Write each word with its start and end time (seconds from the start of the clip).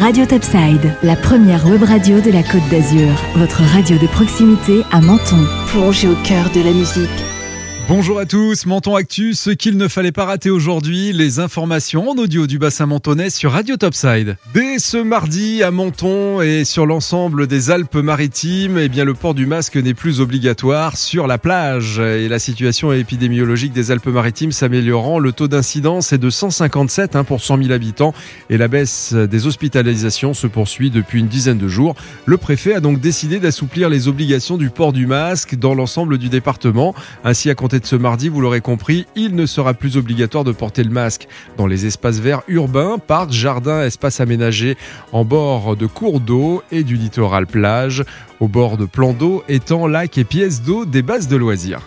Radio 0.00 0.24
Topside, 0.24 0.94
la 1.02 1.14
première 1.14 1.66
web 1.66 1.82
radio 1.82 2.22
de 2.22 2.30
la 2.30 2.42
Côte 2.42 2.66
d'Azur. 2.70 3.12
Votre 3.36 3.60
radio 3.60 3.98
de 3.98 4.06
proximité 4.06 4.82
à 4.90 5.02
Menton. 5.02 5.44
Plongez 5.66 6.08
au 6.08 6.14
cœur 6.24 6.50
de 6.54 6.62
la 6.62 6.72
musique. 6.72 7.29
Bonjour 7.90 8.20
à 8.20 8.24
tous, 8.24 8.66
Menton 8.66 8.94
Actu, 8.94 9.34
ce 9.34 9.50
qu'il 9.50 9.76
ne 9.76 9.88
fallait 9.88 10.12
pas 10.12 10.24
rater 10.24 10.48
aujourd'hui, 10.48 11.12
les 11.12 11.40
informations 11.40 12.10
en 12.10 12.14
audio 12.18 12.46
du 12.46 12.56
bassin 12.56 12.86
mentonais 12.86 13.30
sur 13.30 13.50
Radio 13.50 13.76
Topside. 13.76 14.36
Dès 14.54 14.78
ce 14.78 14.96
mardi 14.96 15.64
à 15.64 15.72
Menton 15.72 16.40
et 16.40 16.64
sur 16.64 16.86
l'ensemble 16.86 17.48
des 17.48 17.72
Alpes-Maritimes, 17.72 18.78
eh 18.78 18.88
bien 18.88 19.04
le 19.04 19.14
port 19.14 19.34
du 19.34 19.44
masque 19.44 19.74
n'est 19.74 19.92
plus 19.92 20.20
obligatoire 20.20 20.96
sur 20.96 21.26
la 21.26 21.36
plage. 21.36 21.98
Et 21.98 22.28
la 22.28 22.38
situation 22.38 22.92
épidémiologique 22.92 23.72
des 23.72 23.90
Alpes-Maritimes 23.90 24.52
s'améliorant, 24.52 25.18
le 25.18 25.32
taux 25.32 25.48
d'incidence 25.48 26.12
est 26.12 26.18
de 26.18 26.30
157 26.30 27.16
hein, 27.16 27.24
pour 27.24 27.40
100 27.40 27.58
000 27.58 27.72
habitants. 27.72 28.14
Et 28.50 28.56
la 28.56 28.68
baisse 28.68 29.14
des 29.14 29.48
hospitalisations 29.48 30.32
se 30.32 30.46
poursuit 30.46 30.90
depuis 30.90 31.18
une 31.18 31.26
dizaine 31.26 31.58
de 31.58 31.66
jours. 31.66 31.96
Le 32.24 32.36
préfet 32.36 32.74
a 32.74 32.80
donc 32.80 33.00
décidé 33.00 33.40
d'assouplir 33.40 33.88
les 33.88 34.06
obligations 34.06 34.58
du 34.58 34.70
port 34.70 34.92
du 34.92 35.08
masque 35.08 35.56
dans 35.56 35.74
l'ensemble 35.74 36.18
du 36.18 36.28
département, 36.28 36.94
ainsi 37.24 37.50
à 37.50 37.56
compter 37.56 37.79
ce 37.86 37.96
mardi, 37.96 38.28
vous 38.28 38.40
l'aurez 38.40 38.60
compris, 38.60 39.06
il 39.16 39.34
ne 39.34 39.46
sera 39.46 39.74
plus 39.74 39.96
obligatoire 39.96 40.44
de 40.44 40.52
porter 40.52 40.82
le 40.82 40.90
masque 40.90 41.28
dans 41.56 41.66
les 41.66 41.86
espaces 41.86 42.18
verts 42.18 42.42
urbains, 42.48 42.98
parcs, 42.98 43.32
jardins, 43.32 43.82
espaces 43.82 44.20
aménagés 44.20 44.76
en 45.12 45.24
bord 45.24 45.76
de 45.76 45.86
cours 45.86 46.20
d'eau 46.20 46.62
et 46.72 46.82
du 46.82 46.96
littoral 46.96 47.46
plage, 47.46 48.04
au 48.40 48.48
bord 48.48 48.76
de 48.76 48.86
plans 48.86 49.12
d'eau, 49.12 49.44
étangs, 49.48 49.86
lacs 49.86 50.18
et 50.18 50.24
pièces 50.24 50.62
d'eau 50.62 50.84
des 50.84 51.02
bases 51.02 51.28
de 51.28 51.36
loisirs. 51.36 51.82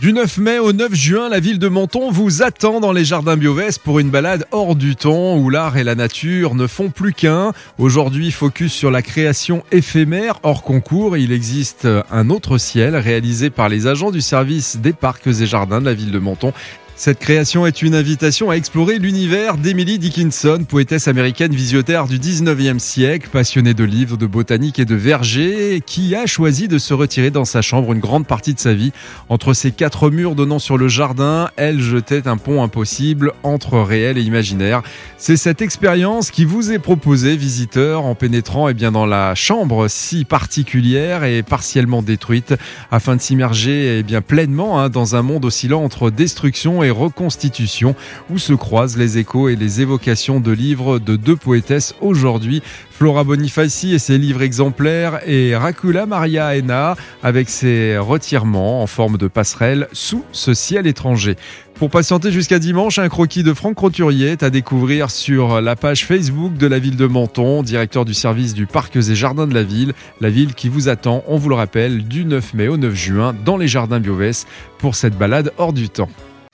Du 0.00 0.12
9 0.12 0.38
mai 0.38 0.58
au 0.60 0.72
9 0.72 0.94
juin, 0.94 1.28
la 1.28 1.40
ville 1.40 1.58
de 1.58 1.66
Menton 1.66 2.12
vous 2.12 2.44
attend 2.44 2.78
dans 2.78 2.92
les 2.92 3.04
jardins 3.04 3.36
Biovest 3.36 3.80
pour 3.82 3.98
une 3.98 4.10
balade 4.10 4.46
hors 4.52 4.76
du 4.76 4.94
temps 4.94 5.36
où 5.36 5.50
l'art 5.50 5.76
et 5.76 5.82
la 5.82 5.96
nature 5.96 6.54
ne 6.54 6.68
font 6.68 6.88
plus 6.88 7.12
qu'un. 7.12 7.52
Aujourd'hui, 7.78 8.30
focus 8.30 8.72
sur 8.72 8.92
la 8.92 9.02
création 9.02 9.64
éphémère 9.72 10.38
hors 10.44 10.62
concours. 10.62 11.16
Il 11.16 11.32
existe 11.32 11.88
un 12.12 12.30
autre 12.30 12.58
ciel 12.58 12.94
réalisé 12.94 13.50
par 13.50 13.68
les 13.68 13.88
agents 13.88 14.12
du 14.12 14.20
service 14.20 14.76
des 14.76 14.92
parcs 14.92 15.26
et 15.26 15.46
jardins 15.46 15.80
de 15.80 15.86
la 15.86 15.94
ville 15.94 16.12
de 16.12 16.20
Menton 16.20 16.52
cette 16.98 17.20
création 17.20 17.64
est 17.64 17.80
une 17.82 17.94
invitation 17.94 18.50
à 18.50 18.56
explorer 18.56 18.98
l'univers 18.98 19.56
d'Emily 19.56 20.00
Dickinson, 20.00 20.64
poétesse 20.68 21.06
américaine 21.06 21.54
visiotaire 21.54 22.08
du 22.08 22.18
19e 22.18 22.80
siècle, 22.80 23.28
passionnée 23.30 23.72
de 23.72 23.84
livres, 23.84 24.16
de 24.16 24.26
botanique 24.26 24.80
et 24.80 24.84
de 24.84 24.96
vergers, 24.96 25.80
qui 25.86 26.16
a 26.16 26.26
choisi 26.26 26.66
de 26.66 26.76
se 26.76 26.92
retirer 26.94 27.30
dans 27.30 27.44
sa 27.44 27.62
chambre 27.62 27.92
une 27.92 28.00
grande 28.00 28.26
partie 28.26 28.52
de 28.52 28.58
sa 28.58 28.74
vie. 28.74 28.90
Entre 29.28 29.54
ces 29.54 29.70
quatre 29.70 30.10
murs 30.10 30.34
donnant 30.34 30.58
sur 30.58 30.76
le 30.76 30.88
jardin, 30.88 31.50
elle 31.54 31.80
jetait 31.80 32.26
un 32.26 32.36
pont 32.36 32.64
impossible 32.64 33.32
entre 33.44 33.78
réel 33.78 34.18
et 34.18 34.22
imaginaire. 34.22 34.82
C'est 35.18 35.36
cette 35.36 35.62
expérience 35.62 36.32
qui 36.32 36.44
vous 36.44 36.72
est 36.72 36.80
proposée, 36.80 37.36
visiteurs, 37.36 38.06
en 38.06 38.16
pénétrant 38.16 38.68
eh 38.68 38.74
bien, 38.74 38.90
dans 38.90 39.06
la 39.06 39.36
chambre 39.36 39.86
si 39.86 40.24
particulière 40.24 41.22
et 41.22 41.44
partiellement 41.44 42.02
détruite, 42.02 42.54
afin 42.90 43.14
de 43.14 43.20
s'immerger 43.20 44.04
eh 44.08 44.20
pleinement 44.20 44.80
hein, 44.80 44.88
dans 44.88 45.14
un 45.14 45.22
monde 45.22 45.44
oscillant 45.44 45.84
entre 45.84 46.10
destruction 46.10 46.82
et 46.82 46.87
reconstitution, 46.90 47.94
où 48.30 48.38
se 48.38 48.52
croisent 48.52 48.96
les 48.96 49.18
échos 49.18 49.48
et 49.48 49.56
les 49.56 49.80
évocations 49.80 50.40
de 50.40 50.52
livres 50.52 50.98
de 50.98 51.16
deux 51.16 51.36
poétesses 51.36 51.94
aujourd'hui, 52.00 52.62
Flora 52.90 53.22
Bonifaci 53.22 53.94
et 53.94 54.00
ses 54.00 54.18
livres 54.18 54.42
exemplaires 54.42 55.20
et 55.24 55.54
Racula 55.54 56.04
Maria 56.04 56.56
Ena 56.56 56.96
avec 57.22 57.48
ses 57.48 57.96
retirements 57.96 58.82
en 58.82 58.88
forme 58.88 59.18
de 59.18 59.28
passerelle 59.28 59.86
sous 59.92 60.24
ce 60.32 60.52
ciel 60.52 60.86
étranger. 60.86 61.36
Pour 61.78 61.90
patienter 61.90 62.32
jusqu'à 62.32 62.58
dimanche, 62.58 62.98
un 62.98 63.08
croquis 63.08 63.44
de 63.44 63.54
Franck 63.54 63.78
Roturier 63.78 64.30
est 64.30 64.42
à 64.42 64.50
découvrir 64.50 65.12
sur 65.12 65.60
la 65.60 65.76
page 65.76 66.06
Facebook 66.06 66.56
de 66.56 66.66
la 66.66 66.80
ville 66.80 66.96
de 66.96 67.06
Menton, 67.06 67.62
directeur 67.62 68.04
du 68.04 68.14
service 68.14 68.52
du 68.52 68.66
Parcs 68.66 68.96
et 68.96 69.14
Jardins 69.14 69.46
de 69.46 69.54
la 69.54 69.62
ville. 69.62 69.92
La 70.20 70.28
ville 70.28 70.54
qui 70.54 70.68
vous 70.68 70.88
attend, 70.88 71.22
on 71.28 71.36
vous 71.36 71.50
le 71.50 71.54
rappelle, 71.54 72.02
du 72.02 72.24
9 72.24 72.54
mai 72.54 72.66
au 72.66 72.78
9 72.78 72.92
juin 72.96 73.32
dans 73.44 73.56
les 73.56 73.68
jardins 73.68 74.00
Bioves 74.00 74.44
pour 74.78 74.96
cette 74.96 75.16
balade 75.16 75.52
hors 75.56 75.72
du 75.72 75.88
temps. 75.88 76.08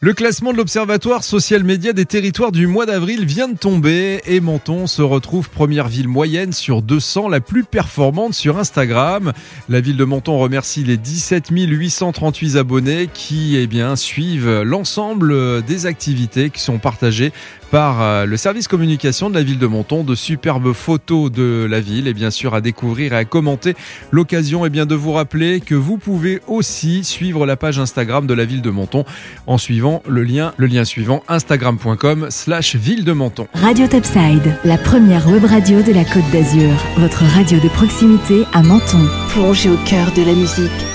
Le 0.04 0.12
classement 0.12 0.52
de 0.52 0.58
l'Observatoire 0.58 1.24
social 1.24 1.64
média 1.64 1.94
des 1.94 2.04
territoires 2.04 2.52
du 2.52 2.66
mois 2.66 2.84
d'avril 2.84 3.24
vient 3.24 3.48
de 3.48 3.56
tomber 3.56 4.20
et 4.26 4.40
Menton 4.40 4.86
se 4.86 5.00
retrouve 5.00 5.48
première 5.48 5.88
ville 5.88 6.08
moyenne 6.08 6.52
sur 6.52 6.82
200, 6.82 7.30
la 7.30 7.40
plus 7.40 7.64
performante 7.64 8.34
sur 8.34 8.58
Instagram. 8.58 9.32
La 9.70 9.80
ville 9.80 9.96
de 9.96 10.04
Menton 10.04 10.38
remercie 10.38 10.84
les 10.84 10.98
17 10.98 11.48
838 11.48 12.56
abonnés 12.56 13.08
qui 13.14 13.56
eh 13.56 13.96
suivent 13.96 14.60
l'ensemble 14.60 15.62
des 15.62 15.86
activités 15.86 16.50
qui 16.50 16.60
sont 16.60 16.76
partagées 16.78 17.32
par 17.74 18.02
euh, 18.02 18.24
le 18.24 18.36
service 18.36 18.68
communication 18.68 19.30
de 19.30 19.34
la 19.34 19.42
ville 19.42 19.58
de 19.58 19.66
Menton, 19.66 20.04
de 20.04 20.14
superbes 20.14 20.72
photos 20.72 21.32
de 21.32 21.66
la 21.68 21.80
ville 21.80 22.06
et 22.06 22.14
bien 22.14 22.30
sûr 22.30 22.54
à 22.54 22.60
découvrir 22.60 23.14
et 23.14 23.16
à 23.16 23.24
commenter. 23.24 23.74
L'occasion 24.12 24.64
est 24.64 24.70
bien 24.70 24.86
de 24.86 24.94
vous 24.94 25.10
rappeler 25.10 25.58
que 25.58 25.74
vous 25.74 25.98
pouvez 25.98 26.40
aussi 26.46 27.02
suivre 27.02 27.46
la 27.46 27.56
page 27.56 27.80
Instagram 27.80 28.28
de 28.28 28.34
la 28.34 28.44
ville 28.44 28.62
de 28.62 28.70
Menton 28.70 29.04
en 29.48 29.58
suivant 29.58 30.04
le 30.06 30.22
lien, 30.22 30.54
le 30.56 30.68
lien 30.68 30.84
suivant 30.84 31.24
instagram.com 31.26 32.28
slash 32.30 32.76
ville 32.76 33.02
de 33.02 33.10
Menton. 33.12 33.48
Radio 33.54 33.88
Topside, 33.88 34.56
la 34.64 34.78
première 34.78 35.26
web 35.28 35.44
radio 35.44 35.82
de 35.82 35.92
la 35.92 36.04
Côte 36.04 36.30
d'Azur, 36.32 36.70
votre 36.98 37.24
radio 37.24 37.58
de 37.58 37.68
proximité 37.70 38.44
à 38.52 38.62
Menton. 38.62 39.04
Plongez 39.30 39.70
au 39.70 39.76
cœur 39.84 40.12
de 40.12 40.22
la 40.22 40.34
musique. 40.34 40.93